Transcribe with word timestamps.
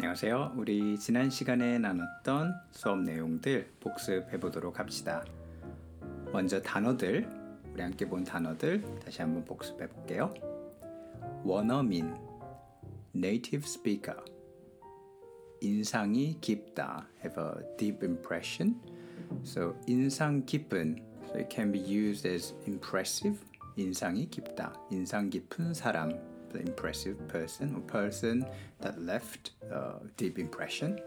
안녕하세요. 0.00 0.52
우리 0.56 0.96
지난 0.96 1.28
시간에 1.28 1.76
나눴던 1.76 2.54
수업 2.70 3.00
내용들 3.00 3.68
복습해 3.80 4.38
보도록 4.38 4.78
합시다. 4.78 5.24
먼저 6.32 6.62
단어들, 6.62 7.28
우리 7.72 7.82
함께 7.82 8.08
본 8.08 8.22
단어들 8.22 9.00
다시 9.00 9.22
한번 9.22 9.44
복습해 9.44 9.88
볼게요. 9.88 10.32
원어민, 11.42 12.14
native 13.12 13.64
speaker, 13.66 14.22
인상이 15.60 16.38
깊다, 16.40 17.08
have 17.24 17.42
a 17.42 17.76
deep 17.76 18.06
impression. 18.06 18.80
So 19.42 19.74
인상 19.88 20.46
깊은, 20.46 20.96
so 21.24 21.38
it 21.40 21.48
can 21.52 21.72
be 21.72 21.80
used 21.80 22.28
as 22.28 22.54
impressive, 22.68 23.36
인상이 23.74 24.30
깊다, 24.30 24.80
인상 24.92 25.28
깊은 25.28 25.74
사람, 25.74 26.12
the 26.52 26.60
impressive 26.60 27.16
person 27.28 27.74
or 27.74 27.80
person 27.80 28.46
that 28.80 29.00
left 29.00 29.52
a 29.70 30.00
deep 30.16 30.38
impression. 30.38 30.98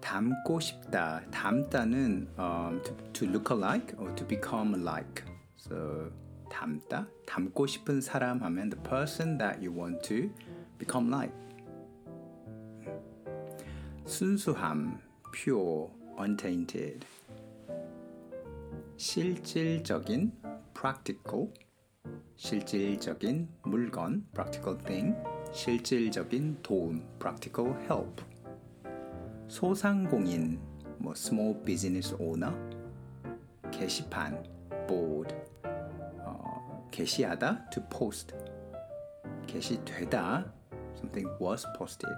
닮고 0.00 0.58
싶다. 0.60 1.22
닮다는 1.30 2.26
um, 2.36 2.82
to, 2.82 2.94
to 3.12 3.26
look 3.26 3.50
alike 3.50 3.94
or 3.98 4.12
to 4.14 4.26
become 4.26 4.74
alike. 4.74 5.22
So 5.56 6.10
닮다. 6.50 7.06
닮고 7.26 7.66
싶은 7.66 8.00
사람 8.00 8.42
하면 8.42 8.70
the 8.70 8.82
person 8.82 9.38
that 9.38 9.62
you 9.62 9.72
want 9.72 10.02
to 10.02 10.28
become 10.78 11.08
like. 11.08 11.32
순수함, 14.04 14.98
pure, 15.32 15.88
untainted. 16.18 17.06
실질적인, 18.96 20.32
practical. 20.74 21.52
실질적인 22.42 23.48
물건, 23.62 24.26
practical 24.34 24.76
thing. 24.84 25.16
실질적인 25.52 26.58
도움, 26.60 27.06
practical 27.20 27.72
help. 27.82 28.20
소상공인, 29.46 30.58
뭐 30.98 31.12
small 31.14 31.54
business 31.64 32.12
owner. 32.20 32.52
게시판, 33.70 34.42
board. 34.88 35.32
어, 36.24 36.88
게시하다, 36.90 37.70
to 37.70 37.82
post. 37.88 38.34
게시되다, 39.46 40.52
something 40.96 41.28
was 41.40 41.64
posted. 41.78 42.10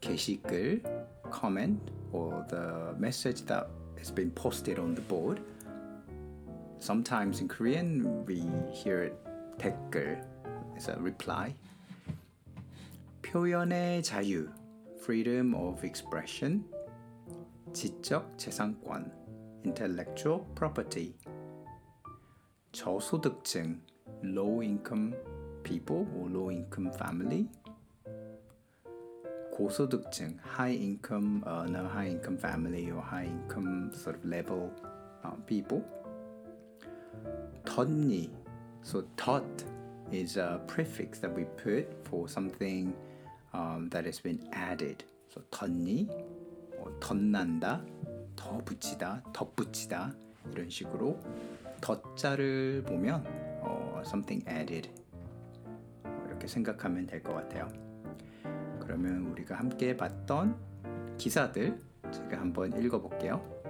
게시글, 0.00 0.82
comment, 1.30 1.80
or 2.12 2.44
the 2.48 2.94
message 2.98 3.46
that 3.46 3.68
has 3.96 4.12
been 4.12 4.32
posted 4.34 4.80
on 4.80 4.96
the 4.96 5.06
board. 5.06 5.40
Sometimes 6.81 7.41
in 7.41 7.47
Korean 7.47 8.25
we 8.25 8.45
hear 8.71 9.03
it 9.03 9.15
댓글 9.57 10.21
as 10.75 10.89
a 10.89 10.97
reply. 10.99 11.55
표현의 13.21 14.03
자유, 14.03 14.47
freedom 15.03 15.53
of 15.53 15.83
expression. 15.83 16.63
지적 17.73 18.37
재산권, 18.37 19.11
intellectual 19.65 20.45
property. 20.55 21.15
저소득층, 22.71 23.81
low 24.23 24.61
income 24.61 25.13
people 25.63 26.07
or 26.15 26.29
low 26.29 26.51
income 26.51 26.91
family. 26.93 27.49
고소득층, 29.57 30.37
high 30.39 30.73
income 30.73 31.43
earner, 31.47 31.87
high 31.89 32.07
income 32.07 32.37
family 32.37 32.91
or 32.91 33.01
high 33.01 33.25
income 33.25 33.91
sort 33.91 34.15
of 34.15 34.23
level 34.23 34.71
uh, 35.23 35.31
people. 35.47 35.83
덧니, 37.72 38.30
so 38.84 39.02
dot 39.16 39.64
is 40.12 40.36
a 40.36 40.60
prefix 40.66 41.18
that 41.20 41.34
we 41.34 41.44
put 41.56 41.86
for 42.06 42.28
something 42.28 42.94
um, 43.54 43.88
that 43.88 44.04
has 44.04 44.20
been 44.20 44.38
added. 44.52 45.02
So 45.32 45.40
덧니, 45.50 46.06
어, 46.78 46.92
덧난다, 47.00 47.82
더 48.36 48.58
붙이다, 48.58 49.22
덧붙이다 49.32 50.12
이런 50.52 50.68
식으로 50.68 51.18
덧자를 51.80 52.82
보면 52.86 53.24
어, 53.62 54.02
something 54.04 54.46
added 54.46 54.90
이렇게 56.26 56.46
생각하면 56.46 57.06
될 57.06 57.22
것 57.22 57.32
같아요. 57.32 57.68
그러면 58.80 59.28
우리가 59.28 59.54
함께 59.54 59.96
봤던 59.96 61.16
기사들 61.16 61.80
제가 62.12 62.38
한번 62.38 62.78
읽어볼게요. 62.78 63.61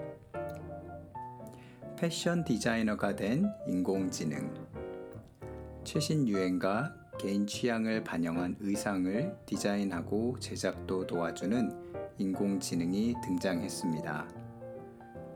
패션 2.02 2.42
디자이너가 2.42 3.14
된 3.14 3.48
인공지능 3.64 4.52
최신 5.84 6.26
유행과 6.26 6.92
개인 7.16 7.46
취향을 7.46 8.02
반영한 8.02 8.56
의상을 8.58 9.36
디자인하고 9.46 10.36
제작도 10.40 11.06
도와주는 11.06 11.70
인공지능이 12.18 13.14
등장했습니다. 13.22 14.28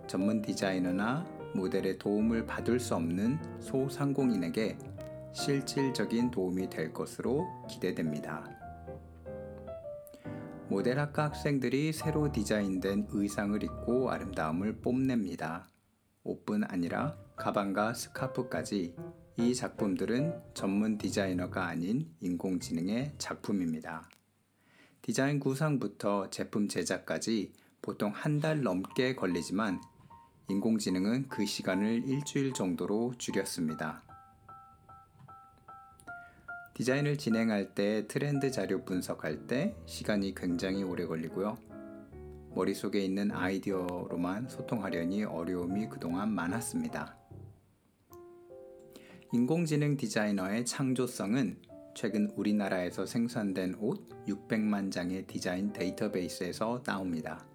전문 0.09 0.43
디자이너나 0.43 1.25
모델의 1.55 2.01
도움을 2.01 2.47
받을 2.47 2.81
수 2.81 2.97
없는 2.97 3.39
소상공인에게 3.61 4.77
실질적인 5.35 6.33
도움이 6.33 6.69
될 6.69 6.93
것으로 6.93 7.47
기대됩니다. 7.71 8.45
모델학과 10.69 11.27
학생들이 11.27 11.93
새로 11.93 12.33
디자인된 12.33 13.07
의상을 13.11 13.63
입고 13.63 14.11
아름다움을 14.11 14.79
뽐냅니다. 14.79 15.69
옷뿐 16.27 16.65
아니라 16.65 17.17
가방과 17.37 17.95
스카프까지 17.95 18.95
이 19.39 19.55
작품들은 19.55 20.35
전문 20.55 20.99
디자이너가 20.99 21.67
아닌 21.67 22.11
인공지능의 22.21 23.15
작품입니다. 23.19 24.09
디자인 25.03 25.39
구상부터 25.39 26.31
제품 26.31 26.69
제작까지 26.69 27.53
보통 27.81 28.11
한 28.13 28.41
달 28.41 28.63
넘게 28.63 29.15
걸리지만 29.15 29.81
인공지능은 30.49 31.29
그 31.29 31.47
시간을 31.47 32.09
일주일 32.09 32.53
정도로 32.53 33.15
줄였습니다. 33.19 34.03
디자인을 36.75 37.17
진행할 37.17 37.75
때 37.75 38.07
트렌드 38.07 38.51
자료 38.51 38.85
분석할 38.85 39.47
때 39.47 39.75
시간이 39.87 40.35
굉장히 40.35 40.83
오래 40.83 41.07
걸리고요. 41.07 41.57
머릿속에 42.57 43.05
있는 43.05 43.31
아이디어로만 43.33 44.49
소통하려니 44.49 45.25
어려움이 45.25 45.91
그동안 45.91 46.33
많았습니다. 46.33 47.15
인공지능 49.31 49.99
디자이너의 49.99 50.65
창조성은 50.65 51.59
최근 51.95 52.31
우리나라에서 52.35 53.05
생산된 53.05 53.77
옷 53.79 54.09
600만 54.27 54.91
장의 54.91 55.27
디자인 55.27 55.71
데이터베이스에서 55.75 56.83
나옵니다. 56.83 57.47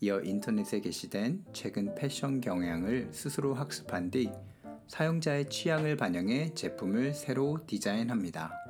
이어 0.00 0.22
인터넷에 0.22 0.80
게시된 0.80 1.44
최근 1.52 1.94
패션 1.94 2.40
경향을 2.40 3.10
스스로 3.12 3.52
학습한 3.52 4.10
뒤 4.10 4.30
사용자의 4.88 5.50
취향을 5.50 5.96
반영해 5.96 6.54
제품을 6.54 7.12
새로 7.12 7.58
디자인합니다. 7.66 8.61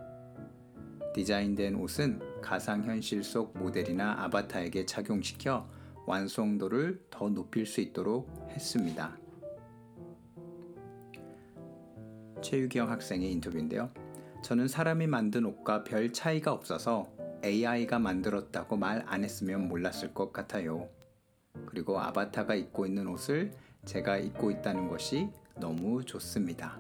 디자인된 1.15 1.75
옷은 1.77 2.41
가상현실 2.41 3.23
속 3.23 3.57
모델이나 3.59 4.25
아바타에게 4.25 4.87
착용시켜 4.87 5.69
완성도를 6.07 7.05
더 7.11 7.29
높일 7.29 7.67
수 7.67 7.81
있도록 7.81 8.29
했습니다. 8.51 9.17
최유경 12.41 12.91
학생의 12.91 13.31
인터뷰인데요. 13.33 13.91
저는 14.43 14.67
사람이 14.67 15.07
만든 15.07 15.45
옷과 15.45 15.85
별 15.85 16.13
차이가 16.13 16.53
없어서 16.53 17.09
AI가 17.45 17.99
만들었다고 17.99 18.77
말 18.77 19.05
안 19.07 19.23
했으면 19.25 19.69
몰랐을 19.69 20.15
것 20.15 20.33
같아요. 20.33 20.89
그리고 21.67 22.01
아바타가 22.01 22.55
입고 22.55 22.87
있는 22.87 23.07
옷을 23.07 23.53
제가 23.85 24.17
입고 24.19 24.51
있다는 24.51 24.89
것이 24.89 25.29
너무 25.61 26.05
좋습니다. 26.05 26.79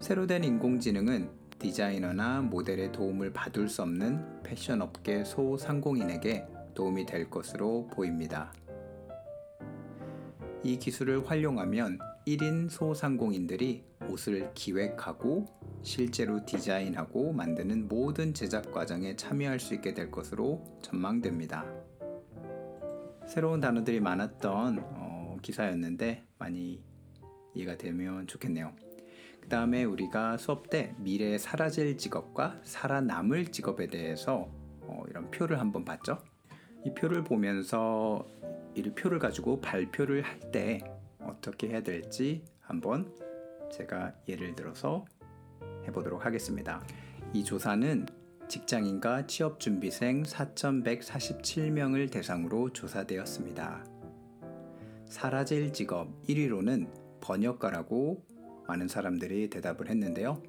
새로 0.00 0.26
된 0.26 0.44
인공지능은 0.44 1.37
디자이너나 1.58 2.42
모델의 2.42 2.92
도움을 2.92 3.32
받을 3.32 3.68
수 3.68 3.82
없는 3.82 4.42
패션 4.42 4.80
업계 4.80 5.24
소상공인에게 5.24 6.46
도움이 6.74 7.06
될 7.06 7.28
것으로 7.28 7.88
보입니다. 7.88 8.52
이 10.62 10.78
기술을 10.78 11.28
활용하면 11.28 11.98
1인 12.26 12.68
소상공인들이 12.68 13.84
옷을 14.08 14.50
기획하고 14.54 15.46
실제로 15.82 16.44
디자인하고 16.44 17.32
만드는 17.32 17.88
모든 17.88 18.34
제작 18.34 18.72
과정에 18.72 19.16
참여할 19.16 19.58
수 19.60 19.74
있게 19.74 19.94
될 19.94 20.10
것으로 20.10 20.64
전망됩니다. 20.82 21.64
새로운 23.26 23.60
단어들이 23.60 24.00
많았던 24.00 24.78
어, 24.80 25.36
기사였는데 25.42 26.24
많이 26.38 26.82
이해가 27.54 27.76
되면 27.76 28.26
좋겠네요. 28.26 28.87
그 29.48 29.50
다음에 29.50 29.82
우리가 29.82 30.36
수업 30.36 30.68
때 30.68 30.94
미래에 30.98 31.38
사라질 31.38 31.96
직업과 31.96 32.60
살아남을 32.64 33.46
직업에 33.46 33.86
대해서 33.86 34.46
어, 34.82 35.02
이런 35.08 35.30
표를 35.30 35.58
한번 35.58 35.86
봤죠. 35.86 36.18
이 36.84 36.92
표를 36.92 37.24
보면서 37.24 38.26
이 38.74 38.82
표를 38.82 39.18
가지고 39.18 39.58
발표를 39.62 40.20
할 40.20 40.38
때 40.52 40.80
어떻게 41.20 41.68
해야 41.68 41.82
될지 41.82 42.44
한번 42.60 43.10
제가 43.72 44.12
예를 44.28 44.54
들어서 44.54 45.06
해보도록 45.86 46.26
하겠습니다. 46.26 46.82
이 47.32 47.42
조사는 47.42 48.04
직장인과 48.48 49.28
취업준비생 49.28 50.24
4,147명을 50.24 52.10
대상으로 52.12 52.74
조사되었습니다. 52.74 53.82
사라질 55.06 55.72
직업 55.72 56.22
1위로는 56.24 56.90
번역가라고 57.22 58.37
많은 58.68 58.86
사람들이 58.86 59.50
대답을 59.50 59.88
했는데요. 59.88 60.42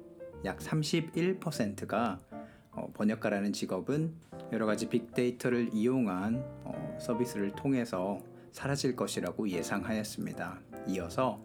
약 0.44 0.58
31%가 0.58 2.20
어, 2.72 2.90
번역가라는 2.94 3.52
직업은 3.52 4.14
여러 4.52 4.66
가지 4.66 4.88
빅데이터를 4.88 5.70
이용한 5.72 6.36
어, 6.64 6.98
서비스를 7.00 7.52
통해서 7.56 8.20
사라질 8.52 8.94
것이라고 8.94 9.48
예상하였습니다. 9.48 10.60
이어서 10.88 11.42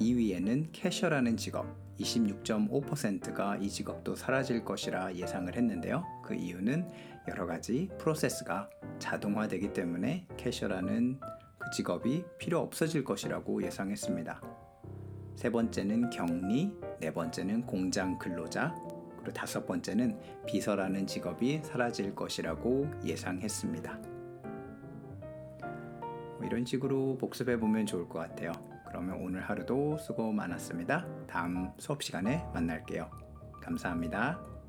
2위에는 0.00 0.68
캐셔라는 0.72 1.36
직업 1.36 1.66
26.5%가 1.98 3.56
이 3.56 3.68
직업도 3.68 4.14
사라질 4.16 4.64
것이라 4.64 5.14
예상을 5.16 5.54
했는데요. 5.54 6.04
그 6.24 6.34
이유는 6.34 6.88
여러 7.28 7.46
가지 7.46 7.90
프로세스가 7.98 8.70
자동화되기 8.98 9.74
때문에 9.74 10.26
캐셔라는 10.38 11.20
그 11.58 11.70
직업이 11.70 12.24
필요 12.38 12.60
없어질 12.60 13.04
것이라고 13.04 13.62
예상했습니다. 13.62 14.69
세 15.40 15.48
번째는 15.48 16.10
격리, 16.10 16.70
네 17.00 17.10
번째는 17.10 17.62
공장 17.62 18.18
근로자, 18.18 18.74
그리고 19.16 19.32
다섯 19.32 19.64
번째는 19.64 20.20
비서라는 20.46 21.06
직업이 21.06 21.62
사라질 21.62 22.14
것이라고 22.14 22.86
예상했습니다. 23.02 23.98
뭐 25.62 26.40
이런 26.44 26.66
식으로 26.66 27.16
복습해 27.16 27.58
보면 27.58 27.86
좋을 27.86 28.06
것 28.06 28.18
같아요. 28.18 28.52
그러면 28.86 29.18
오늘 29.22 29.40
하루도 29.40 29.96
수고 29.96 30.30
많았습니다. 30.30 31.06
다음 31.26 31.70
수업 31.78 32.02
시간에 32.02 32.44
만날게요. 32.52 33.10
감사합니다. 33.62 34.59